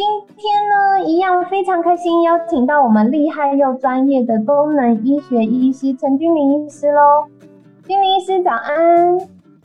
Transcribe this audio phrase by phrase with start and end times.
[0.00, 7.28] 今天呢，一样非常开心，邀请到我们厉害又专业的功能医学医师陈君明医师喽。
[7.86, 9.18] 君明医师早安，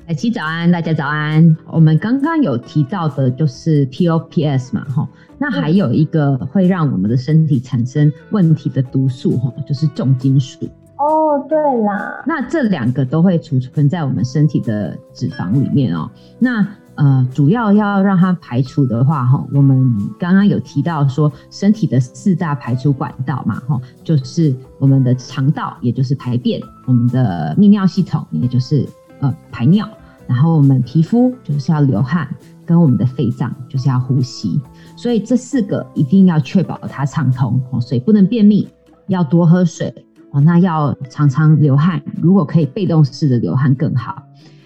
[0.05, 1.55] 凯琪早安，大家早安。
[1.71, 5.07] 我们刚刚有提到的就是 POPS 嘛，哈，
[5.37, 10.67] 那还有一个会让我们的身体产生问题的毒素，哈，就是重金属。
[10.97, 16.11] 哦，对啦，那这两个都会储存在我们身体的脂肪里面哦。
[16.39, 28.87] 那呃，主要要让它排除的话，哈，我们刚刚有提到说，身体的四大排除管道嘛，哈，就是我们的肠道，也就是排便；我们的泌尿系统，也就是
[29.19, 29.85] 呃排尿；
[30.25, 32.29] 然后我们皮肤就是要流汗，
[32.65, 34.61] 跟我们的肺脏就是要呼吸。
[34.95, 38.65] 所以这四个一定要确保它畅通，哦，所以不能便秘，
[39.07, 39.93] 要多喝水，
[40.31, 44.23] 哦，那要常常流汗，如果可以被动式的流汗更好。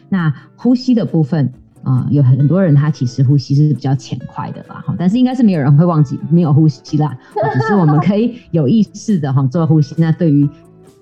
[0.10, 1.52] 那呼吸的部分。
[1.90, 7.18] 啊，有很多人他其实呼吸是比较浅快的啦，哈，但是应该是没有人会忘记没有呼吸啦，
[7.56, 10.48] 只是我们可以有意识的哈做呼吸，那对于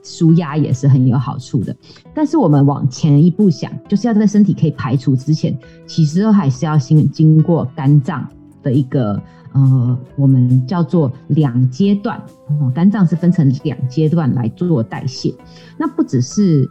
[0.01, 1.75] 舒压也是很有好处的。
[2.13, 5.53] 但是我们往前一步想，就是要在身体可以排除之前，
[5.85, 8.25] 其实都还是要先经过肝脏
[8.63, 9.21] 的一个
[9.51, 12.17] 呃，我们叫做两阶段，
[12.61, 15.35] 哦，肝脏是分成两阶段来做代谢，
[15.77, 16.65] 那不只是。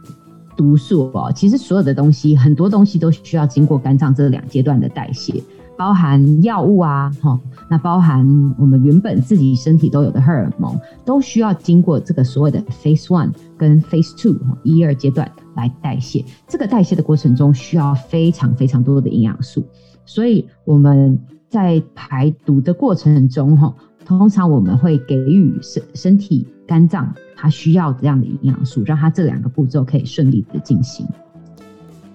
[0.57, 5.41] 毒素哦，其实所有的东西，很多东西都需要经过肝脏这两阶段的代谢，
[5.77, 8.25] 包含药物啊，哈，那包含
[8.57, 16.25] 我们原本自己身体都有的荷尔蒙，都需要经过这个所谓的 phase one 跟 phase two 一二阶段来代谢。
[16.47, 19.63] 这个代谢的过程中，需要非常非常多的营养素，
[20.05, 23.73] 所以我们在排毒的过程中，哈。
[24.05, 31.07] 通常我们会给予身身体肝脏它需要这样的营养素，让它这两个步骤可以顺利的进行。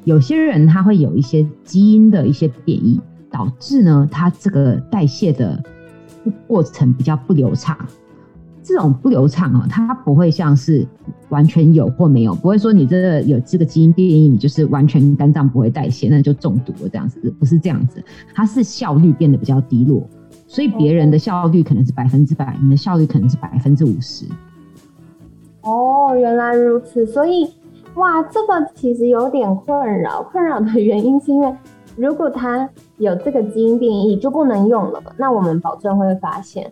[0.05, 3.01] 有些人他会有一些基因的一些变异，
[3.31, 5.63] 导致呢他这个代谢的
[6.49, 7.79] 过程比较不流畅。
[8.65, 10.87] 这种不流畅啊，它不会像是
[11.31, 18.01] 完全有或没有，不会说你这个有这个基因变异，你就是完全肝脏不会代谢，那就中毒了这样子，不是这样子，
[18.33, 20.09] 它是效率变得比较低落。
[20.47, 24.27] 所以别人的效率可能是百分之百，你的效率可能是百分之五十。
[25.63, 27.07] 哦，原来如此。
[27.07, 27.49] 所以，
[27.95, 30.23] 哇，这个其实有点困扰。
[30.23, 31.57] 困扰的原因是因为，
[31.97, 32.69] 如果他
[32.99, 35.03] 有这个基因变异，就不能用了。
[35.17, 36.71] 那我们保证会发现。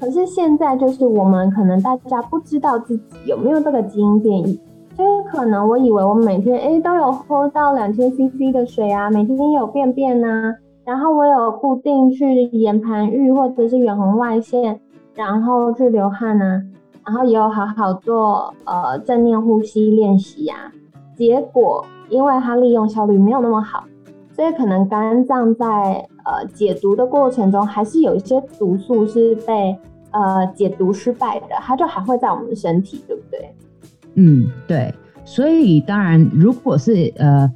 [0.00, 4.60] 可是现在就是我们可能大家不知道自己有没有这个基因变异，
[4.96, 10.54] 所以可能我以为我每天哎都有喝到两千 CC 的水啊，每天有便便呐。
[10.84, 14.80] 然后我有固定去岩盘浴或者是远红外线，
[15.14, 16.60] 然后去流汗啊，
[17.04, 20.72] 然后也有好好做呃正念呼吸练习呀。
[21.16, 23.84] 结果因为它利用效率没有那么好，
[24.34, 25.64] 所以可能肝脏在
[26.24, 29.76] 呃解毒的过程中，还是有一些毒素是被
[30.10, 33.54] 呃解毒失败的，它就还会在我们的身体，对不对？
[34.14, 34.94] 嗯，对。
[35.24, 37.50] 所以当然，如果是呃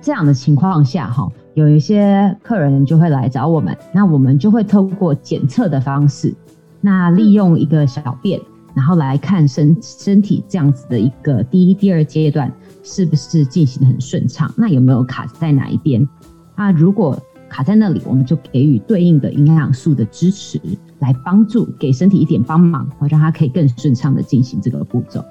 [0.00, 1.28] 这样的情况下，哈。
[1.54, 6.32] 有一些客人就会来找我们，那我们就会透过检测的方式，
[6.80, 8.40] 那利用一个小便，
[8.78, 12.48] 然后来看身身体这样子的一个第一、第二阶段
[12.84, 16.08] 是不是进行的很顺畅，那有没有卡在哪一边？
[16.56, 17.18] 那如果
[17.48, 20.60] 卡在那里，我们就给予对应的营养素的支持，
[21.00, 25.24] 来帮助给身体一点帮忙，让它可以更顺畅的进行这个步骤。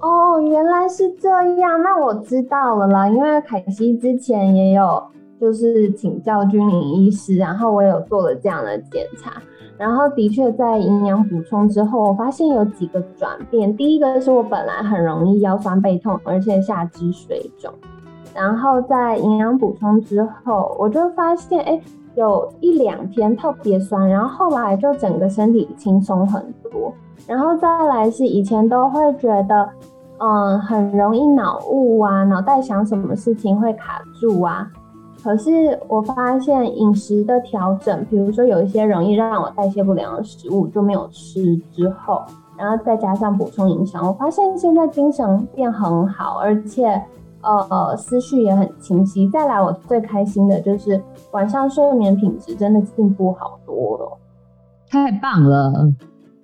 [0.00, 1.28] 哦，原来是这
[1.58, 3.08] 样，那我知道了啦。
[3.08, 5.02] 因为凯西之前也有
[5.40, 9.42] 就是请教君临医师，然后我有做了这样的检查，
[9.78, 13.74] 然后的确在营养补充之后，我发现有几个转变。
[13.76, 17.72] 第一个是我本来很容易腰酸背痛，而且下肢水肿，
[18.34, 21.80] 然后在营养补充之后，我就发现哎，
[22.16, 26.92] 有一两天特别酸，然后后来就整个身体轻松很多。
[27.26, 29.68] 然后再来是以前都会觉得，
[30.18, 34.68] 嗯，很容易脑雾啊，脑袋想什么事情会卡住啊。
[35.22, 42.22] 可是我发现饮食的调整，比如说有一些容易让我代谢不良的食物就没有吃之后，
[42.56, 46.86] 然后再加上补充营养，我发现现在精神变很好，而且
[47.42, 49.28] 呃呃思绪也很清晰。
[49.28, 54.18] 再来我最开心的就是晚上睡眠品质真的进步好多了，
[54.90, 55.72] 太棒了。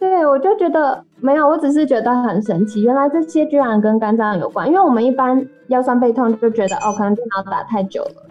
[0.00, 4.68] 对，我就觉得没有，我只是觉得很神奇，原来这些居然跟肝脏有关。
[4.68, 8.22] 因为我们一般腰酸背痛就觉得哦，可能电脑打太久了，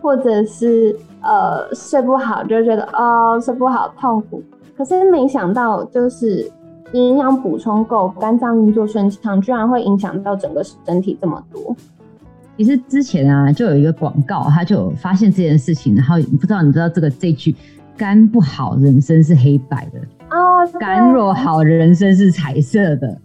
[0.00, 4.42] 或者是呃睡不好，就觉得哦睡不好痛苦。
[4.76, 6.50] 可是没想到，就是
[6.92, 11.76] 营养补充够，肝脏运作顺畅，居然会影响到整个身体这么多。
[12.56, 17.54] 其实之前啊，就有一个广告，他就有发现这件事情，然后不知道你知道这个这句
[17.96, 20.00] “肝不好，人生是黑白的”。
[20.30, 23.16] 哦，肝若好，人生是彩色的。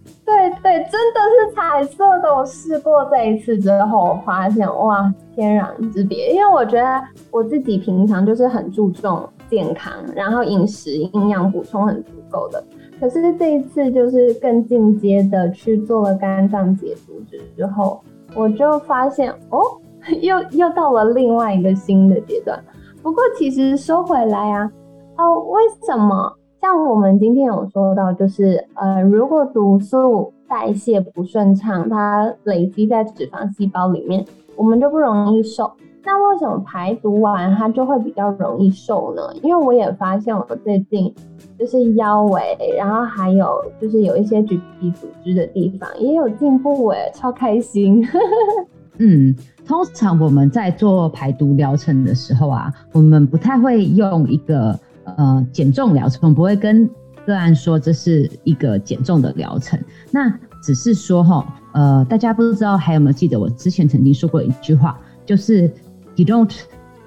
[0.66, 2.34] 对，真的是彩色的。
[2.34, 6.32] 我试过这一次之后，发现哇，天壤之别。
[6.32, 12.60] 因为我觉得我自己平常就是很注重健康，然后饮食营养补充很足够的。
[12.98, 18.00] 可是这一次就是更进阶的去做了肝脏解毒之后，
[18.34, 19.60] 我就发现哦，
[20.20, 22.60] 又又到了另外一个新的阶段。
[23.04, 24.68] 不过其实说回来啊，
[25.16, 26.34] 哦，为什么？
[26.60, 34.24] 像我们今天有说到，就是呃，如果毒素代谢不顺畅，它累积在脂肪细胞里面，
[34.56, 35.72] 我们就不容易瘦。
[36.04, 39.22] 那为什么排毒完它就会比较容易瘦呢？
[39.42, 41.12] 因为我也发现我最近
[41.58, 42.40] 就是腰围，
[42.76, 48.06] 然后还有就是有一些橘皮组织的地方也有进步哎，超开心。
[48.98, 49.34] 嗯，
[49.66, 54.78] 通常我们在做排毒疗程的时候啊，我们不太会用一个。
[55.16, 56.90] 呃，减重疗程不会跟
[57.26, 59.78] 个案说这是一个减重的疗程，
[60.12, 60.32] 那
[60.62, 65.70] 只是说哈，呃，大家不知道还有没有记得我之前曾经说过一句话，就是
[66.14, 66.50] You don't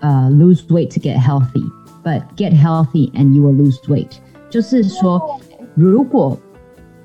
[0.02, 1.64] 呃 lose weight to get healthy,
[2.04, 4.12] but get healthy and you will lose weight。
[4.50, 5.40] 就是说，
[5.74, 6.38] 如果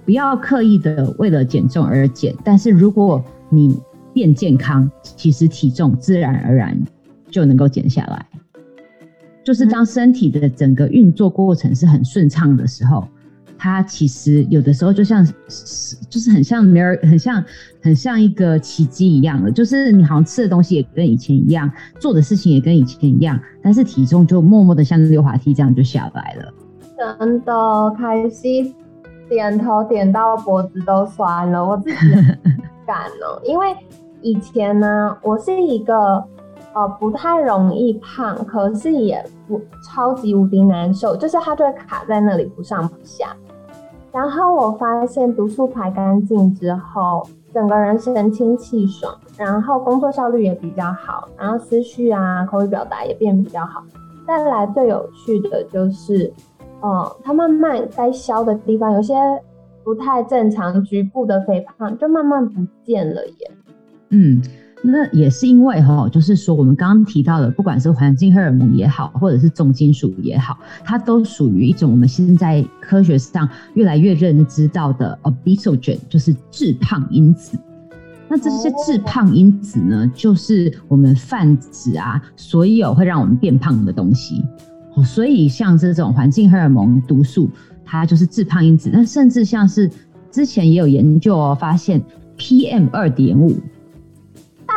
[0.04, 3.78] 不要刻意的为了减重而减，但是如果你
[4.12, 6.78] 变健康，其实体重自然而然
[7.30, 8.26] 就能够减下来。
[9.44, 13.06] 就是当身体的整个运作过程是很顺畅的时候，
[13.58, 17.44] 它其实有的时候就像是，就是很像没有，很像
[17.82, 21.70] 很像一个奇迹一样的，就是你好像吃的东西也跟以前一样，
[22.00, 26.52] 做的事情也跟以前一样，但是体重就默默的像溜滑梯这样就下来了。
[27.18, 27.52] 真的，
[27.98, 28.74] 开心，
[29.28, 31.96] 点头点到脖子都酸了，我自己
[32.86, 33.66] 感了，因为
[34.22, 36.24] 以前呢，我是一个。
[36.74, 43.34] 呃，不太容易胖，可是也不超级无敌难受，就是它就会卡在那里不上不下。
[44.10, 53.82] 然后我发现毒素排干净之后，整个人神清气爽，然后工作效率也比较好，然后思绪啊、口语表达也变比较好。
[54.26, 56.32] 再来最有趣的就是，
[56.82, 59.14] 嗯，它慢慢该消的地方，有些
[59.84, 63.50] 不太正常局部的肥胖就慢慢不见了耶。
[64.10, 64.42] 嗯。
[64.86, 77.58] 那也是因为哈，就是说我们刚刚提到的，不管是环境荷尔蒙也好，或者是重金属也好，它都属于一种我们现在科学上越来越认知到的 obesogen，就是致胖因子。
[78.28, 84.44] 那这些致胖因子呢，就是我们泛指啊，所有会让我们变胖的东西。
[84.96, 87.48] 哦所以像这种环境荷尔蒙毒素，
[87.86, 88.90] 它就是致胖因子。
[88.92, 89.90] 那甚至像是
[90.30, 92.02] 之前也有研究哦，发现
[92.36, 93.58] PM 二点五。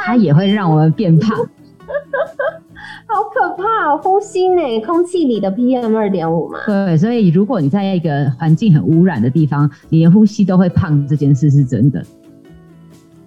[0.06, 1.38] 它也会让我们变胖，
[3.08, 3.98] 好可怕！
[3.98, 6.60] 呼吸呢，空气里的 PM 二点五嘛。
[6.66, 12.04] 对，所以如果你在一个环境很污染的地方，你连呼吸都会胖，这件事是真的。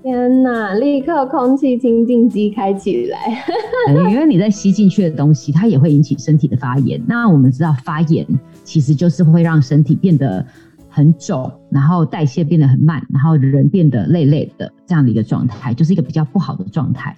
[0.03, 0.75] 天哪！
[0.75, 3.45] 立刻空气清净机开起来。
[4.11, 7.01] 因为你在吸进去的东西，它也会引起身体的发炎。
[7.07, 8.27] 那我们知道，发炎
[8.65, 10.45] 其实就是会让身体变得。
[10.91, 17.17] 很肿，然后代谢变得很慢，然后人变得累累的这样的一个状态，就是一个比较不好的状态。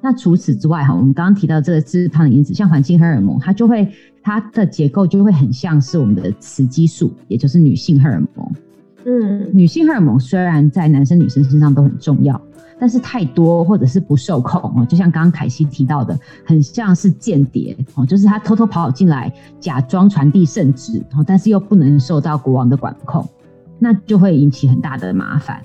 [0.00, 3.88] 那除此之外，哈，我们刚刚提到这个致胖的因子，像环境荷尔蒙，它就会
[4.22, 8.52] 它的结构就会很像是我们的雌激素，也就是女性荷尔蒙。
[9.06, 12.38] 嗯，女性荷尔蒙虽然在男生女生身上都很重要。
[12.84, 16.14] 但是太多或者是不受控哦，就像刚刚凯西提到的，
[16.44, 23.26] 很像是间谍哦，就是他偷偷跑进来，假装传递圣旨哦，但是又不能受到国王的管控，
[23.78, 25.62] 那就会引起很大的麻烦。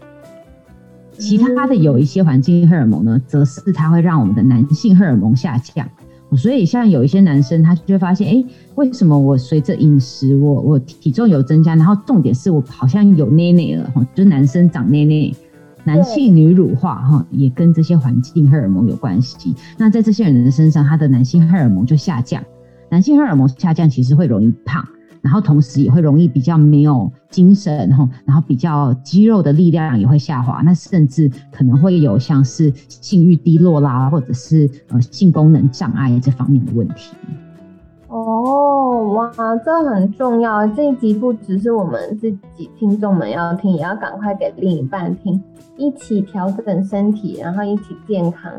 [1.17, 5.85] 其他的有一些环境荷尔蒙呢，则是它会让我们的男性荷尔蒙下降，
[6.37, 8.45] 所以像有一些男生，他就会发现，哎，
[8.75, 15.35] 为什么我随着饮食，我我体重有增加，然后重点是我好像有内内了哈，就是男生长内内。
[15.89, 19.55] 男性女乳化哈，也跟这些环境荷尔蒙有关系。
[19.77, 22.43] 那在这些人的身上，他的男性荷尔蒙就下降。
[22.91, 24.87] 男性荷尔蒙下降，其实会容易胖，
[25.21, 30.61] 然后同时也会容易比较没有精神哈，然后比较肌肉的力量也会下滑。
[30.63, 37.15] 那甚至可能会有像是性欲低落啦，或者是呃性功能障碍这方面的问题。
[38.09, 38.68] 哦，
[39.13, 39.31] 哇，
[39.63, 40.65] 这很重要。
[40.67, 45.41] 这一集不只是我们自己听众们要听，也要赶快给另一半听，
[45.77, 48.51] 一起调整身体，然后一起健康。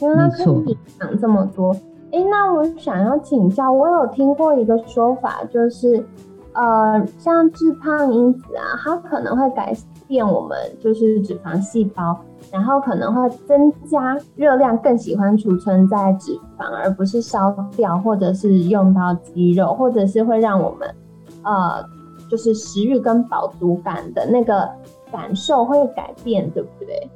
[0.00, 1.72] 因为它可以讲这么多。
[2.12, 6.04] 哎，那我想要请教，我有听过一个说法，就是
[6.52, 9.74] 呃，像致胖因子啊，它可能会改
[10.14, 12.16] 变我们就是脂肪细胞。
[12.52, 20.94] 然后可能会增加热量，更喜欢储存在脂肪，而不是烧掉，或者是用到肌肉，或者是会让我们，
[21.42, 21.84] 呃，
[22.30, 24.70] 就是食欲跟饱足感的那个
[25.10, 27.10] 感受会改变，对不对？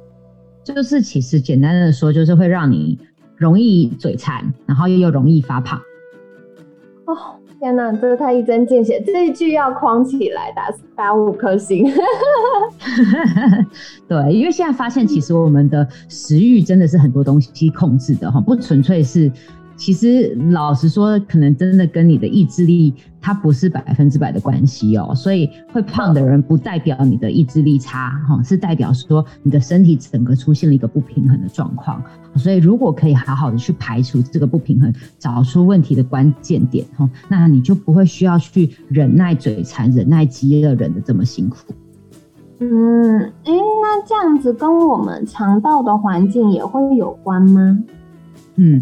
[0.63, 2.99] 就是其实简单的说，就是会让你
[3.37, 5.79] 容易嘴馋，然后又又容易发胖。
[7.05, 7.38] 哦。
[7.59, 11.85] 天哪，这个太一针见血，这一句要框起来打打五颗星。
[14.07, 19.31] 对，因为现在发现，其实我们的食欲真的是很多东西控制的哈，不纯粹是。
[19.79, 25.15] 其实老实说，可能真的跟你的意志力，它不是百分之百的关系哦。
[25.15, 32.03] 所以会胖的人，不代表你的意志力差哈，是代表说你的身体整个出现了一个不平衡的状况。
[32.35, 41.57] 所以如果可以好好的去排除这个不平衡，找出问题的关键点哈，那你就不会需要去忍耐嘴馋、忍耐饥饿，忍的这么辛苦。
[42.59, 47.79] 嗯，哎，那这样子跟我们肠道的环境也会有关吗？
[48.57, 48.81] 嗯。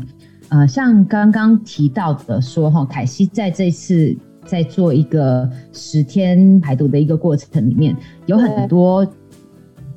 [0.49, 7.95] 呃，像刚刚提到的说哈，凯西在这次在做一个十天排毒的一个过程里面，
[8.27, 9.05] 有很多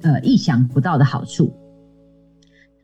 [0.02, 1.52] 呃意想不到的好处。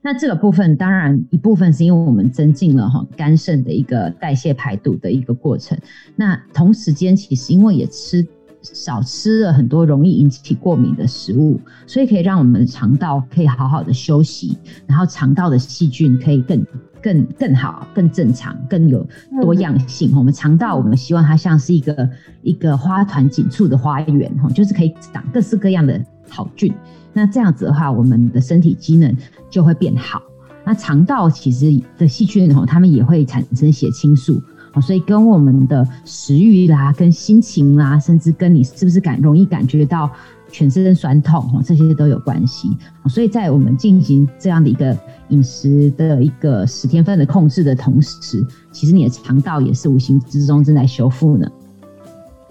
[0.00, 5.76] 那这个部分当然一部分是因为我们增进了哈肝肾的一个代谢排毒的一个过程。
[6.14, 8.25] 那同时间其实因为也吃
[8.63, 16.65] 少吃了很多容易引起过敏的食物，所以可以让我们的肠道可以好好的休息，然后肠道的细菌可以更。
[17.03, 19.07] 更更好、更正常、更有
[19.41, 20.11] 多样性。
[20.17, 22.11] 我们肠道，我们希望它像是一个
[22.43, 26.75] 一个花团锦簇的花园，哈，就是可以长各式各样的好菌。
[27.13, 29.17] 那这样子的话，我们的身体机能
[29.49, 30.21] 就会变好。
[30.65, 34.43] 那肠道其实的细菌，哈，它们也会产生血清素，
[34.80, 40.11] 所以跟我们的食欲啦、跟心情啦，甚至跟你是不是感容易感觉到。
[40.49, 42.71] 全身酸痛，这些都有关系。
[43.09, 44.97] 所以在我们进行这样的一个
[45.30, 51.50] 饮食的一个十天份的控制的同时，其实你的肠道也是无形之中正在修复呢。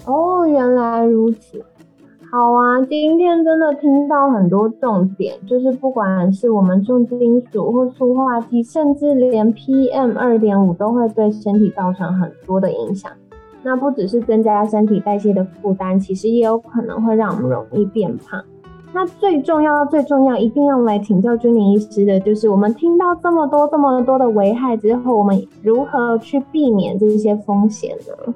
[0.04, 1.64] 哦，原来如此。
[2.36, 13.10] 好啊，今天真的听到很多重点，就是不管是我们重金属或塑化剂，甚至连 PM 二点五都会对身体造成很多的影响。
[13.64, 18.44] 那不只是增加身体代谢的负担，其实也有可能会让我们容易变胖。
[18.92, 28.34] 那最重要、最重要，一定要来请教君宁医师的，就是我们听到这么多、这么多的危害之后，我们如何去避免这些风险呢？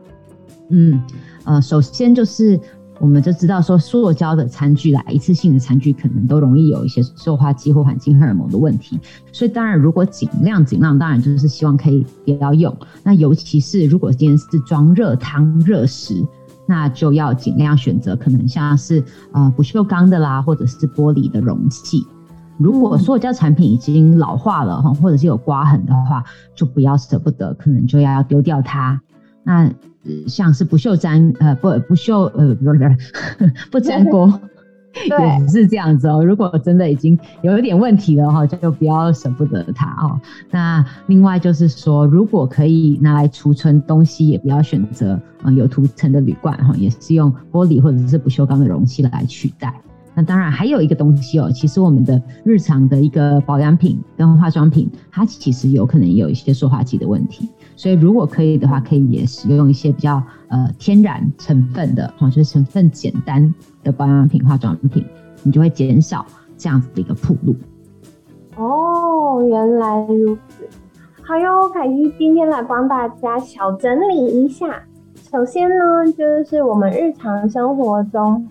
[0.69, 1.01] 嗯，
[1.45, 2.57] 呃，首先就是。
[2.99, 8.99] 我们就知道说，塑胶的餐具啦，一次性的餐具可能都容易有一些塑化剂或环境荷尔蒙的问题，
[9.31, 12.75] 所以当然如果尽量尽量，当然就是希望可以不要用。
[13.03, 16.25] 那尤其是如果今天是装热汤热食，
[16.67, 22.05] 那就要尽量选择可能像是呃不锈钢的啦，或者是玻璃的容器。
[22.57, 26.21] 如果塑胶产品已经老化了哈，或者是有刮痕的话，
[26.53, 29.01] 就不要舍不得，可能就要丢掉它。
[29.43, 29.71] 那
[30.27, 32.97] 像是不锈粘呃不不锈呃不是
[33.71, 34.39] 不粘锅，
[34.93, 36.23] 也是这样子哦。
[36.23, 40.19] 如果真的已经有一点问题了哈，就不要舍不得它哦。
[40.49, 49.73] 那另外就是说，如果可以拿来储存东西，也不要选择嗯有涂层的铝罐哈，也是用玻璃或者是不锈钢的容器来取代。
[50.15, 57.47] 那当然还有一个东西哦，其实我们的日常的一个保养品跟化妆品，它其实有可能有一些塑化剂的问题。
[57.79, 63.55] 所以如果可以的话，可以也使用一些比较呃天然成分的，哈，就是成分简单
[63.85, 65.05] 的保养品、化妆品，
[65.43, 66.25] 你就会减少
[66.57, 67.55] 这样子的一个铺路。
[68.57, 70.67] 哦，原来如此。
[71.21, 74.83] 好哟，凯西今天来帮大家小整理一下。
[75.31, 78.45] 首先呢，就是我们日常生活中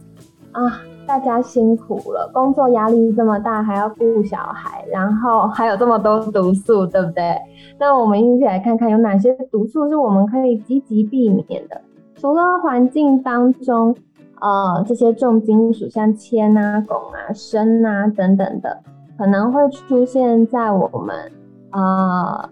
[0.53, 0.81] 啊。
[1.09, 7.35] 大家辛苦了，工作压力这么大，还要顾小孩，然后还有这么多毒素，对不对？
[7.81, 11.81] 那我们一起来看看有哪些毒素是我们可以积极避免的。
[12.17, 13.97] 除了环境当中，
[14.43, 18.79] 呃，这些重金属像铅啊、汞啊、砷啊等等的，
[19.17, 21.17] 可能会出现在我们
[21.71, 22.51] 呃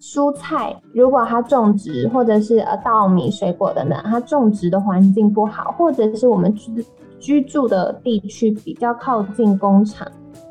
[0.00, 6.54] 蔬菜，如果它种植或者是呃稻米、水果等等，它种植的环境不好，或者是我们
[7.20, 10.10] 居住的地区比较靠近工厂，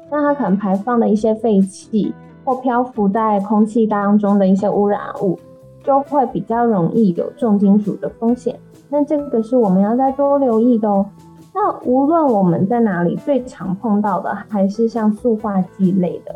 [0.09, 2.13] 那它可能排放的一些废气
[2.45, 5.37] 或漂浮在空气当中的一些污染物，
[5.83, 8.57] 就会比较容易有重金属的风险。
[8.87, 11.05] 那这个是我们要再多留意的哦。
[11.53, 16.35] 那无论我们在哪里，最常碰到的还是像塑化剂类的，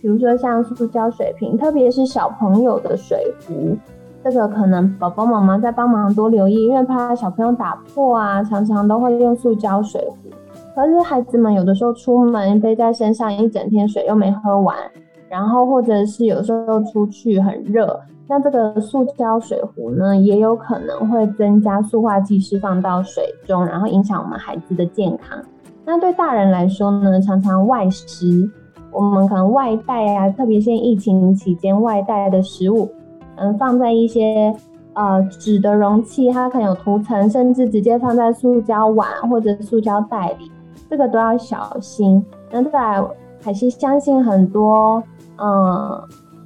[0.00, 3.76] 比如说像塑胶水瓶，特别是小朋友的水壶，
[4.24, 10.30] 这个可能宝宝妈妈在帮忙多留意，因为怕小朋友打破啊，常常都会用塑胶水壶。
[10.74, 14.74] 可是孩子们有的时候出门背在身上一整天，水又没喝完。
[15.28, 25.38] 然后或者是有时候出去很热，那这个塑胶水壶呢，也有可能会增加塑化剂释放到水中，然后影响我们孩子的健康。
[25.84, 28.48] 那对大人来说呢，常常外食，
[28.90, 32.88] 我们可能外带啊，特别现在疫情期间外带的食物，
[33.36, 34.54] 嗯，放在一些
[34.92, 40.50] 呃纸的容器，它可能有涂层，甚至直接放在塑胶碗或者塑胶袋里，
[40.88, 42.24] 这个都要小心。
[42.50, 43.04] 那在
[43.42, 45.02] 还是相信很多。
[45.36, 46.00] 嗯，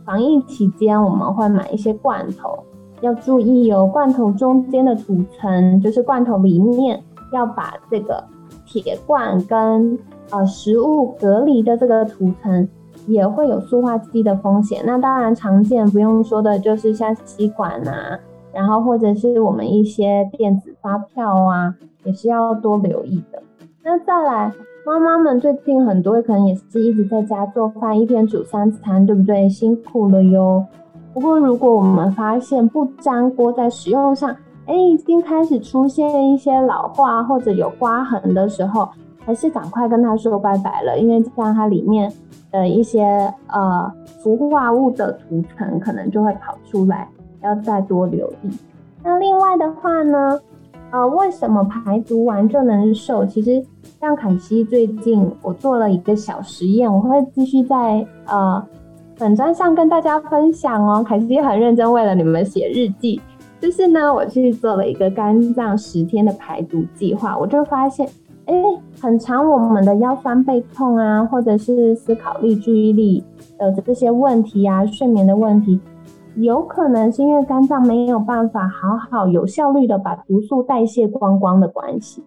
[0.07, 2.59] 防疫期间我们会买一些罐头，
[3.03, 3.87] 要注意哦。
[3.87, 6.99] 罐头中间的涂层，就是罐头里面
[7.31, 8.25] 要把这个
[8.65, 9.99] 铁罐跟
[10.31, 12.67] 呃食物隔离的这个涂层，
[13.09, 14.81] 也会有塑化剂的风险。
[14.87, 18.19] 那当然常见不用说的就是像吸管啊，
[18.53, 21.75] 然后或者是我们一些电子发票啊，
[22.05, 23.43] 也是要多留意的。
[23.83, 24.53] 那再来。
[24.87, 29.47] 妈妈们最近很多可能也是一直在家做饭，一天煮三餐，对不对？
[29.47, 30.65] 辛苦了哟。
[31.13, 34.35] 不过如果我们发现不粘锅在使用上，
[34.65, 38.89] 哎，已经开始出现一些老化或者有刮痕的时候，
[39.29, 42.11] 还是赶快跟他说拜拜了，因为这样它里面
[42.51, 43.03] 的一些
[43.49, 43.93] 呃
[44.23, 47.07] 氟化物的涂层可能就会跑出来，
[47.43, 48.49] 要再多留意。
[49.05, 50.41] 那另外的话呢？
[50.91, 53.23] 呃，为什么排毒完就能瘦？
[53.27, 53.63] 其实
[54.01, 58.67] 像凯西最近我做了一个小实验，我会继续在呃
[59.17, 61.05] 粉砖上跟大家分享哦。
[61.07, 63.21] 凯西很认真为了你们写日记，
[63.61, 68.09] 就是呢，我去做了一个肝脏十天的排毒计划，我就发现，
[68.49, 68.55] 哎，
[68.99, 73.23] 很长我们的腰酸背痛啊，或者是思考力、注意力
[73.59, 75.79] 的这些问题啊，睡眠的问题。
[76.37, 82.25] 有可能是因为肝脏没有办法好好有效率的把毒素代谢光光的关系，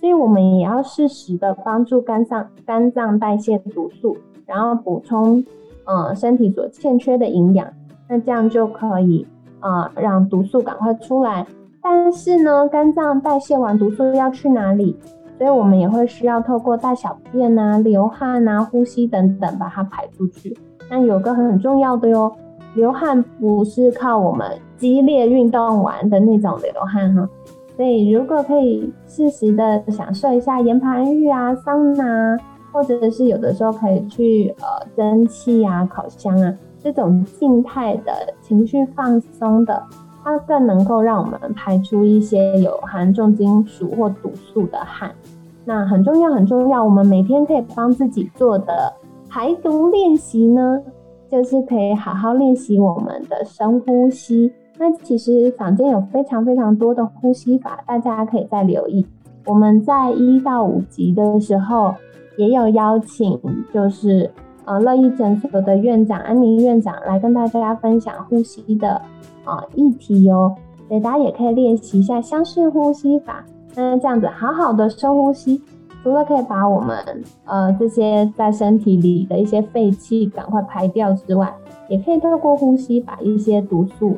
[0.00, 5.44] 所以我们也要适时的帮助肝脏肝脏代谢毒素，然后补充
[5.84, 7.68] 呃身体所欠缺的营养，
[8.08, 9.26] 那这样就可以
[9.60, 11.46] 啊让毒素赶快出来。
[11.82, 14.96] 但是呢，肝脏代谢完毒素要去哪里？
[15.38, 20.56] 所以我们也会需要透过大小便啊、流汗啊、呼吸等等把它排出去。
[20.90, 22.30] 那有个很重要的哟。
[22.74, 24.46] 流汗不是靠我们
[24.76, 27.28] 激烈运动完的那种流汗哈，
[27.76, 32.36] 所以如果可以适时的享受一下岩盘浴啊、桑拿，
[32.70, 39.82] 或者是有的时候可以去呃蒸汽啊、烤箱啊这种静态的情绪放松的，
[40.28, 45.10] 它更能够让我们排出一些有含重金属或毒素的汗。
[45.64, 48.92] 那很重要很重要，我们每天可以帮自己做的
[49.28, 50.82] 排毒练习呢。
[51.30, 54.50] 就是可以好好练习我们的深呼吸。
[54.78, 59.06] 那其实坊间有非常非常多的呼吸法，大家可以再留意。
[59.44, 61.94] 我们在一到五级的时候
[62.38, 63.38] 也有邀请，
[63.74, 64.30] 就是
[64.68, 69.00] 呃乐意诊所的院长安宁院长来跟大家分享呼吸的
[69.44, 70.54] 啊议题哟。
[70.86, 73.44] 所以大家也可以练习一下相似呼吸法。
[73.74, 75.60] 那这样子好好的深呼吸。
[76.00, 76.96] 除了可以把我们
[77.44, 81.52] 呃这些在身体里的一些废气赶快排掉之外，
[81.88, 84.16] 也可以透过呼吸把一些毒素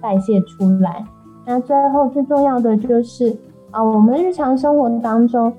[0.00, 1.04] 代谢出来。
[1.46, 3.34] 那最后最重要的就是
[3.70, 5.52] 啊，我们日常生活当中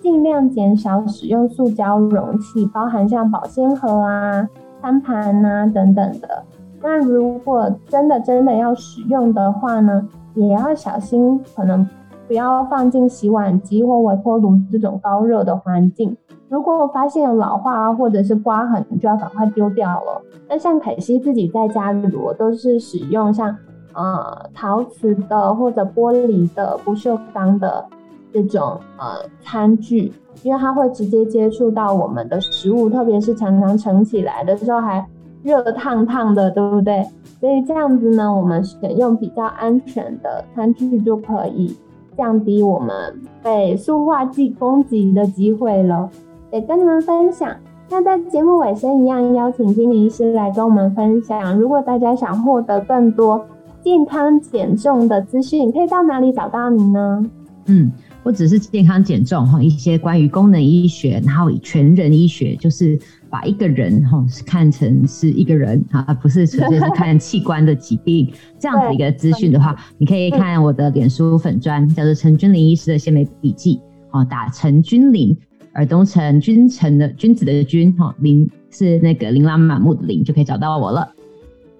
[0.00, 4.48] 尽量减少使用塑胶容器，包含像保鲜盒啊、
[4.80, 6.42] 餐盘啊等等的。
[6.82, 11.86] 那如果真的真的要使用的话呢，也要小心可能。
[12.26, 16.16] 不要放进洗碗机或微波炉这种高热的环境。
[16.48, 20.22] 如果我发现有老化或者是刮痕，就要赶快丢掉了。
[20.48, 23.48] 那像凯西自己在家里，我都是使用像
[23.94, 27.84] 呃陶瓷的或者玻璃的不锈钢的
[28.32, 30.12] 这种呃餐具，
[30.42, 35.04] 因为它会直接接触到我们的食物，特别是常常盛起来的时候还
[35.42, 37.04] 热烫烫的，对不对？
[37.40, 41.76] 所以这样子呢，我们选用比较安全的餐具就可以。
[42.16, 42.94] 降低我们
[43.42, 46.10] 被塑化剂攻击的机会了，
[46.50, 47.48] 得跟你们分享。
[47.88, 51.58] 那在节目尾声一样，邀请金理医师来跟我们分享。
[51.58, 53.42] 如果大家想获得更多
[53.82, 57.24] 健康减重的资讯，可以到哪里找到你呢？
[57.66, 57.90] 嗯，
[58.22, 73.80] 或者是健康减重哈，一些关于功能医学，然后全人医学，就是把一个人哈看成是一个人啊，不是纯粹是看器官的疾病这样子一个资讯的话，你可以看我的脸书粉砖，叫做陈君林医师的鲜美笔记，
[74.10, 75.36] 哦，打陈君林，
[75.74, 81.12] 耳东陈君臣的君子的君，哈，林是那个琳琅满目的琳，就可以找到我了。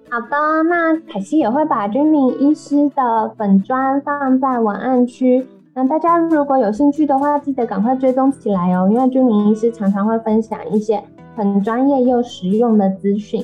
[0.09, 0.27] 好的，
[0.69, 5.45] 那凯西也会把君玲医师的粉砖放在文案区。
[5.73, 11.01] 那大家如果有兴趣的话，记得赶快追踪起来哦，因为君明医师常常会分享一些
[11.35, 13.43] 很专业又实用的资讯。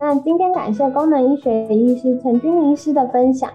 [0.00, 3.50] 那今天感谢功能医学医师陈君明医师的分享，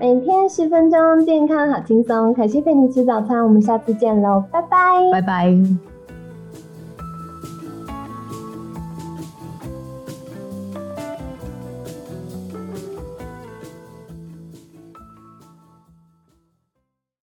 [0.00, 2.32] 每天十分钟，健康好轻松。
[2.32, 4.78] 可惜陪你吃早餐，我们下次见喽，拜拜，
[5.12, 5.97] 拜拜。